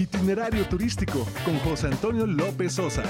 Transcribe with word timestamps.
Itinerario 0.00 0.64
turístico 0.64 1.26
con 1.44 1.58
José 1.58 1.88
Antonio 1.88 2.26
López 2.26 2.72
Sosa. 2.72 3.02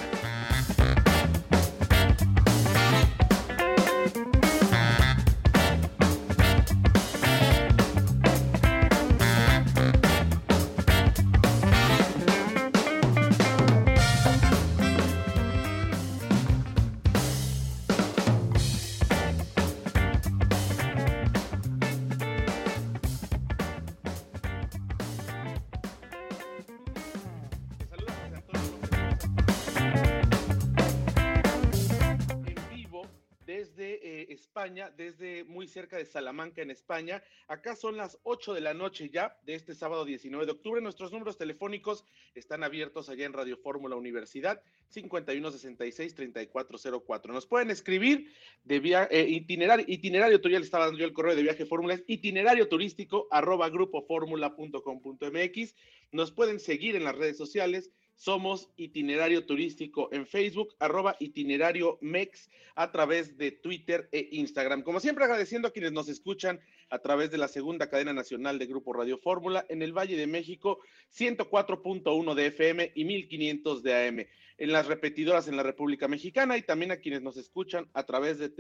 Desde 34.69 35.45
muy 35.45 35.67
cerca 35.67 35.97
de 35.97 36.05
Salamanca, 36.05 36.61
en 36.61 36.71
España. 36.71 37.23
Acá 37.49 37.75
son 37.75 37.97
las 37.97 38.19
8 38.25 38.53
de 38.53 38.61
la 38.61 38.75
noche 38.75 39.09
ya 39.09 39.35
de 39.45 39.55
este 39.55 39.75
sábado 39.75 40.05
19 40.05 40.45
de 40.45 40.53
octubre. 40.53 40.83
Nuestros 40.83 41.13
números 41.13 41.39
telefónicos 41.39 42.05
están 42.35 42.63
abiertos 42.63 43.09
allá 43.09 43.25
en 43.25 43.33
Radio 43.33 43.57
Fórmula 43.57 43.97
Universidad, 43.97 44.61
5166-3404. 44.95 47.33
Nos 47.33 47.47
pueden 47.47 47.71
escribir 47.71 48.35
de 48.65 48.81
via, 48.81 49.09
eh, 49.11 49.27
itinerario, 49.29 49.87
itinerario, 49.89 50.39
le 50.45 50.59
estaba 50.59 50.85
dando 50.85 51.01
yo 51.01 51.07
el 51.07 51.15
correo 51.15 51.35
de 51.35 51.43
viaje 51.43 51.65
fórmula, 51.65 51.99
itinerario 52.07 52.69
turístico 52.69 53.29
arroba 53.31 53.71
grupoformula.com.mx. 53.71 55.75
Nos 56.13 56.33
pueden 56.33 56.61
seguir 56.61 56.97
en 56.97 57.05
las 57.05 57.17
redes 57.17 57.39
sociales 57.39 57.91
somos 58.21 58.69
Itinerario 58.77 59.47
Turístico 59.47 60.11
en 60.13 60.27
Facebook, 60.27 60.75
arroba 60.79 61.17
itinerario 61.21 61.97
MEX 62.03 62.51
a 62.75 62.93
través 62.93 63.39
de 63.39 63.51
Twitter 63.51 64.11
e 64.13 64.29
Instagram. 64.33 64.83
Como 64.83 65.01
siempre, 65.01 65.25
agradeciendo 65.25 65.69
a 65.69 65.71
quienes 65.71 65.93
nos 65.93 66.11
escuchan 66.11 66.61
a 66.91 66.99
través 66.99 67.31
de 67.31 67.39
la 67.39 67.49
segunda 67.49 67.89
cadena 67.89 68.13
nacional 68.13 68.59
de 68.59 68.67
Grupo 68.67 68.93
Radio 68.93 69.17
Fórmula 69.17 69.65
en 69.71 69.81
el 69.81 69.97
Valle 69.97 70.19
de 70.19 70.27
México, 70.27 70.81
104.1 71.17 72.35
de 72.35 72.47
FM 72.47 72.93
y 72.95 73.05
1500 73.07 73.83
de 73.83 74.09
AM. 74.09 74.27
En 74.59 74.73
las 74.73 74.87
repetidoras 74.87 75.49
en 75.49 75.57
la 75.57 75.63
República 75.63 76.07
Mexicana 76.07 76.59
y 76.59 76.63
también 76.63 76.91
a 76.91 76.99
quienes 76.99 77.23
nos 77.23 77.39
escuchan 77.39 77.89
a 77.95 78.05
través 78.05 78.39
de 78.39 78.51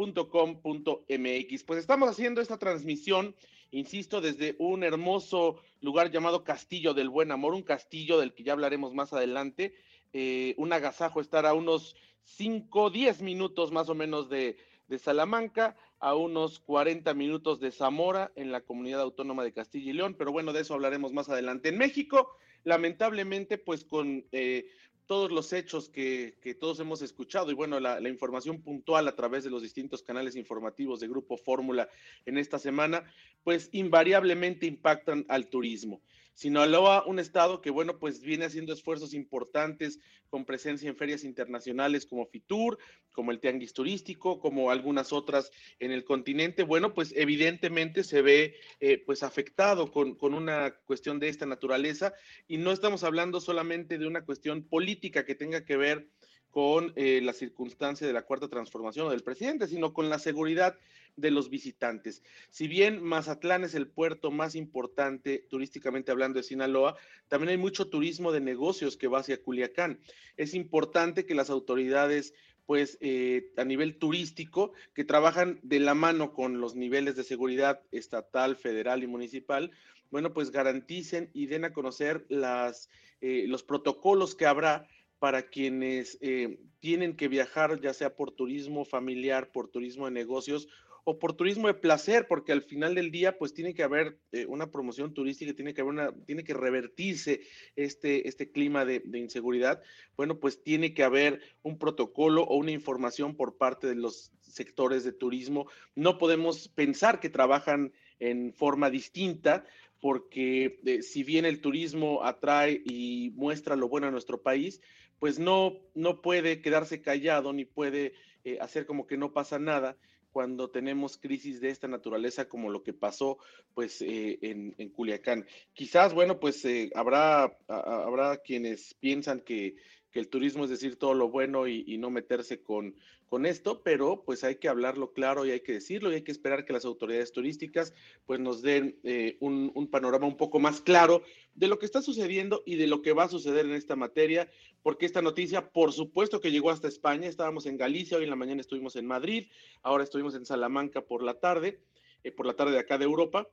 www.radioformula.com.mx. 0.00 1.64
Pues 1.64 1.78
estamos 1.78 2.08
haciendo 2.08 2.40
esta 2.40 2.58
transmisión 2.58 3.34
insisto, 3.72 4.20
desde 4.20 4.56
un 4.58 4.82
hermoso 4.82 5.60
lugar 5.80 6.10
llamado 6.10 6.42
Castillo 6.42 6.92
del 6.92 7.08
Buen 7.08 7.30
Amor, 7.30 7.54
un 7.54 7.62
castillo 7.62 8.18
del 8.18 8.34
que 8.34 8.42
ya 8.42 8.52
hablaremos 8.52 8.94
más 8.94 9.12
adelante, 9.12 9.74
eh, 10.12 10.54
un 10.58 10.72
agasajo 10.72 11.20
estar 11.20 11.46
a 11.46 11.54
unos 11.54 11.94
5, 12.24 12.90
10 12.90 13.22
minutos 13.22 13.70
más 13.70 13.88
o 13.88 13.94
menos 13.94 14.28
de, 14.28 14.56
de 14.88 14.98
Salamanca, 14.98 15.76
a 16.00 16.16
unos 16.16 16.58
40 16.58 17.14
minutos 17.14 17.60
de 17.60 17.70
Zamora, 17.70 18.32
en 18.34 18.50
la 18.50 18.62
comunidad 18.62 19.02
autónoma 19.02 19.44
de 19.44 19.52
Castilla 19.52 19.90
y 19.90 19.94
León, 19.94 20.16
pero 20.18 20.32
bueno, 20.32 20.52
de 20.52 20.62
eso 20.62 20.74
hablaremos 20.74 21.12
más 21.12 21.28
adelante. 21.28 21.68
En 21.68 21.78
México, 21.78 22.32
lamentablemente, 22.64 23.56
pues 23.56 23.84
con 23.84 24.26
eh, 24.32 24.66
todos 25.10 25.32
los 25.32 25.52
hechos 25.52 25.88
que, 25.88 26.36
todos 26.60 26.78
hemos 26.78 27.02
escuchado 27.02 27.50
y 27.50 27.54
bueno, 27.54 27.80
la, 27.80 28.08
información 28.08 28.62
puntual 28.62 29.08
a 29.08 29.16
través 29.16 29.42
de 29.42 29.50
los 29.50 29.60
distintos 29.60 30.04
canales 30.04 30.36
informativos 30.36 31.00
de 31.00 31.08
Grupo 31.08 31.36
Fórmula 31.36 31.88
en 32.26 32.38
esta 32.38 32.60
semana, 32.60 33.02
pues 33.42 33.70
invariablemente 33.72 34.66
impactan 34.66 35.26
al 35.28 35.48
turismo. 35.48 36.00
Sinaloa, 36.34 37.04
un 37.06 37.18
estado 37.18 37.60
que, 37.60 37.70
bueno, 37.70 37.98
pues 37.98 38.20
viene 38.20 38.46
haciendo 38.46 38.72
esfuerzos 38.72 39.14
importantes 39.14 39.98
con 40.28 40.44
presencia 40.44 40.88
en 40.88 40.96
ferias 40.96 41.24
internacionales 41.24 42.06
como 42.06 42.26
FITUR, 42.26 42.78
como 43.12 43.30
el 43.30 43.40
Tianguis 43.40 43.72
Turístico, 43.72 44.40
como 44.40 44.70
algunas 44.70 45.12
otras 45.12 45.50
en 45.78 45.90
el 45.90 46.04
continente. 46.04 46.62
Bueno, 46.62 46.94
pues 46.94 47.12
evidentemente 47.16 48.04
se 48.04 48.22
ve 48.22 48.54
eh, 48.78 49.02
pues 49.04 49.22
afectado 49.22 49.90
con, 49.90 50.14
con 50.14 50.34
una 50.34 50.76
cuestión 50.84 51.18
de 51.18 51.28
esta 51.28 51.46
naturaleza 51.46 52.14
y 52.46 52.58
no 52.58 52.72
estamos 52.72 53.04
hablando 53.04 53.40
solamente 53.40 53.98
de 53.98 54.06
una 54.06 54.24
cuestión 54.24 54.62
política 54.62 55.24
que 55.24 55.34
tenga 55.34 55.64
que 55.64 55.76
ver 55.76 56.08
con 56.50 56.92
eh, 56.96 57.20
la 57.22 57.32
circunstancia 57.32 58.06
de 58.06 58.12
la 58.12 58.22
cuarta 58.22 58.48
transformación 58.48 59.08
del 59.08 59.22
presidente, 59.22 59.68
sino 59.68 59.92
con 59.92 60.08
la 60.08 60.18
seguridad 60.18 60.76
de 61.16 61.30
los 61.30 61.50
visitantes. 61.50 62.22
Si 62.50 62.68
bien 62.68 63.02
Mazatlán 63.02 63.64
es 63.64 63.74
el 63.74 63.86
puerto 63.86 64.30
más 64.30 64.54
importante 64.54 65.46
turísticamente 65.48 66.10
hablando 66.10 66.38
de 66.38 66.44
Sinaloa, 66.44 66.96
también 67.28 67.50
hay 67.50 67.58
mucho 67.58 67.88
turismo 67.88 68.32
de 68.32 68.40
negocios 68.40 68.96
que 68.96 69.08
va 69.08 69.20
hacia 69.20 69.42
Culiacán. 69.42 70.00
Es 70.36 70.54
importante 70.54 71.26
que 71.26 71.34
las 71.34 71.50
autoridades 71.50 72.34
pues 72.66 72.98
eh, 73.00 73.50
a 73.56 73.64
nivel 73.64 73.98
turístico, 73.98 74.72
que 74.94 75.04
trabajan 75.04 75.58
de 75.64 75.80
la 75.80 75.94
mano 75.94 76.32
con 76.32 76.60
los 76.60 76.76
niveles 76.76 77.16
de 77.16 77.24
seguridad 77.24 77.82
estatal, 77.90 78.54
federal 78.54 79.02
y 79.02 79.08
municipal, 79.08 79.72
bueno, 80.12 80.32
pues 80.32 80.52
garanticen 80.52 81.30
y 81.32 81.46
den 81.46 81.64
a 81.64 81.72
conocer 81.72 82.26
las, 82.28 82.88
eh, 83.20 83.46
los 83.48 83.64
protocolos 83.64 84.36
que 84.36 84.46
habrá 84.46 84.86
para 85.20 85.48
quienes 85.48 86.18
eh, 86.22 86.58
tienen 86.80 87.14
que 87.14 87.28
viajar, 87.28 87.80
ya 87.80 87.94
sea 87.94 88.16
por 88.16 88.32
turismo 88.32 88.84
familiar, 88.84 89.52
por 89.52 89.68
turismo 89.68 90.06
de 90.06 90.12
negocios 90.12 90.66
o 91.04 91.18
por 91.18 91.34
turismo 91.34 91.66
de 91.66 91.74
placer, 91.74 92.26
porque 92.26 92.52
al 92.52 92.62
final 92.62 92.94
del 92.94 93.10
día, 93.10 93.38
pues 93.38 93.52
tiene 93.52 93.74
que 93.74 93.82
haber 93.82 94.18
eh, 94.32 94.46
una 94.46 94.70
promoción 94.70 95.14
turística, 95.14 95.54
tiene 95.54 95.74
que 95.74 95.82
haber 95.82 95.92
una, 95.92 96.12
tiene 96.26 96.42
que 96.42 96.54
revertirse 96.54 97.42
este, 97.76 98.28
este 98.28 98.50
clima 98.50 98.84
de, 98.84 99.02
de, 99.04 99.18
inseguridad. 99.18 99.82
Bueno, 100.16 100.40
pues 100.40 100.62
tiene 100.62 100.94
que 100.94 101.04
haber 101.04 101.40
un 101.62 101.78
protocolo 101.78 102.42
o 102.44 102.56
una 102.56 102.72
información 102.72 103.36
por 103.36 103.56
parte 103.56 103.86
de 103.86 103.96
los 103.96 104.32
sectores 104.50 105.04
de 105.04 105.12
turismo. 105.12 105.66
No 105.94 106.18
podemos 106.18 106.68
pensar 106.68 107.20
que 107.20 107.30
trabajan 107.30 107.92
en 108.18 108.52
forma 108.52 108.90
distinta, 108.90 109.64
porque 110.00 110.80
eh, 110.84 111.02
si 111.02 111.22
bien 111.24 111.44
el 111.44 111.60
turismo 111.60 112.24
atrae 112.24 112.82
y 112.84 113.32
muestra 113.34 113.76
lo 113.76 113.88
bueno 113.88 114.06
a 114.06 114.10
nuestro 114.10 114.42
país, 114.42 114.80
pues 115.18 115.38
no, 115.38 115.78
no 115.94 116.22
puede 116.22 116.62
quedarse 116.62 117.02
callado 117.02 117.52
ni 117.52 117.64
puede 117.64 118.14
eh, 118.44 118.58
hacer 118.60 118.86
como 118.86 119.06
que 119.06 119.18
no 119.18 119.32
pasa 119.32 119.58
nada 119.58 119.96
cuando 120.32 120.70
tenemos 120.70 121.18
crisis 121.18 121.60
de 121.60 121.70
esta 121.70 121.88
naturaleza 121.88 122.48
como 122.48 122.70
lo 122.70 122.82
que 122.82 122.92
pasó 122.92 123.38
pues 123.74 124.00
eh, 124.00 124.38
en, 124.42 124.74
en, 124.78 124.88
Culiacán. 124.90 125.46
Quizás, 125.74 126.14
bueno, 126.14 126.40
pues 126.40 126.64
eh, 126.64 126.90
habrá, 126.94 127.56
habrá 127.68 128.38
quienes 128.38 128.94
piensan 128.94 129.40
que, 129.40 129.76
que, 130.10 130.20
el 130.20 130.28
turismo 130.28 130.64
es 130.64 130.70
decir 130.70 130.96
todo 130.96 131.14
lo 131.14 131.28
bueno 131.28 131.66
y, 131.66 131.84
y, 131.86 131.98
no 131.98 132.10
meterse 132.10 132.62
con, 132.62 132.96
con 133.28 133.46
esto, 133.46 133.82
pero 133.82 134.24
pues 134.24 134.44
hay 134.44 134.56
que 134.56 134.68
hablarlo 134.68 135.12
claro 135.12 135.46
y 135.46 135.50
hay 135.50 135.60
que 135.60 135.74
decirlo 135.74 136.10
y 136.10 136.16
hay 136.16 136.22
que 136.22 136.32
esperar 136.32 136.64
que 136.64 136.72
las 136.72 136.84
autoridades 136.84 137.32
turísticas 137.32 137.94
pues 138.26 138.40
nos 138.40 138.62
den 138.62 138.98
eh, 139.04 139.36
un, 139.40 139.70
un, 139.74 139.88
panorama 139.88 140.26
un 140.26 140.36
poco 140.36 140.58
más 140.58 140.80
claro 140.80 141.22
de 141.54 141.68
lo 141.68 141.78
que 141.78 141.86
está 141.86 142.02
sucediendo 142.02 142.62
y 142.66 142.76
de 142.76 142.86
lo 142.86 143.02
que 143.02 143.12
va 143.12 143.24
a 143.24 143.28
suceder 143.28 143.66
en 143.66 143.74
esta 143.74 143.96
materia, 143.96 144.50
porque 144.82 145.06
esta 145.06 145.22
noticia 145.22 145.70
por 145.70 145.92
supuesto 145.92 146.40
que 146.40 146.50
llegó 146.50 146.70
hasta 146.70 146.88
España, 146.88 147.28
estábamos 147.28 147.66
en 147.66 147.76
Galicia, 147.76 148.16
hoy 148.16 148.24
en 148.24 148.30
la 148.30 148.36
mañana 148.36 148.60
estuvimos 148.60 148.96
en 148.96 149.06
Madrid, 149.06 149.48
ahora 149.82 150.04
estuvimos 150.04 150.34
en 150.34 150.44
Salamanca 150.44 151.02
por 151.02 151.22
la 151.22 151.34
tarde, 151.34 151.80
eh, 152.24 152.32
por 152.32 152.46
la 152.46 152.54
tarde 152.54 152.72
de 152.72 152.80
acá 152.80 152.98
de 152.98 153.04
Europa, 153.04 153.48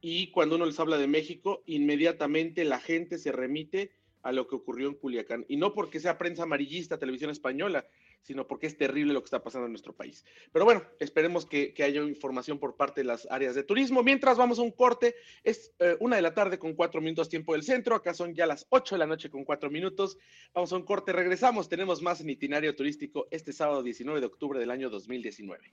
y 0.00 0.28
cuando 0.28 0.56
uno 0.56 0.66
les 0.66 0.80
habla 0.80 0.96
de 0.96 1.06
México, 1.06 1.62
inmediatamente 1.66 2.64
la 2.64 2.80
gente 2.80 3.18
se 3.18 3.32
remite 3.32 3.92
a 4.22 4.32
lo 4.32 4.46
que 4.46 4.56
ocurrió 4.56 4.88
en 4.88 4.94
Culiacán, 4.94 5.44
y 5.48 5.56
no 5.56 5.72
porque 5.72 6.00
sea 6.00 6.18
prensa 6.18 6.42
amarillista, 6.42 6.98
televisión 6.98 7.30
española, 7.30 7.86
sino 8.22 8.46
porque 8.46 8.66
es 8.66 8.76
terrible 8.76 9.12
lo 9.12 9.20
que 9.20 9.26
está 9.26 9.42
pasando 9.42 9.66
en 9.66 9.72
nuestro 9.72 9.94
país. 9.94 10.24
Pero 10.52 10.64
bueno, 10.64 10.82
esperemos 10.98 11.46
que, 11.46 11.74
haya 11.80 12.02
información 12.02 12.58
por 12.58 12.76
parte 12.76 13.00
de 13.00 13.06
las 13.06 13.26
áreas 13.30 13.54
de 13.54 13.62
turismo. 13.62 14.02
Mientras 14.02 14.36
vamos 14.36 14.58
a 14.58 14.62
un 14.62 14.72
corte, 14.72 15.14
es 15.42 15.72
eh, 15.78 15.96
una 16.00 16.16
de 16.16 16.22
la 16.22 16.34
tarde 16.34 16.58
con 16.58 16.74
cuatro 16.74 17.00
minutos 17.00 17.28
tiempo 17.28 17.54
del 17.54 17.62
centro, 17.62 17.94
acá 17.94 18.12
son 18.12 18.34
ya 18.34 18.46
las 18.46 18.66
ocho 18.68 18.94
de 18.94 18.98
la 18.98 19.06
noche 19.06 19.30
con 19.30 19.44
cuatro 19.44 19.70
minutos. 19.70 20.18
Vamos 20.52 20.72
a 20.72 20.76
un 20.76 20.84
corte, 20.84 21.12
regresamos, 21.12 21.68
tenemos 21.68 22.02
más 22.02 22.20
en 22.20 22.30
itinerario 22.30 22.76
turístico 22.76 23.28
este 23.30 23.52
sábado 23.52 23.82
19 23.82 24.20
de 24.20 24.26
octubre 24.26 24.60
del 24.60 24.70
año 24.70 24.90
2019. 24.90 25.72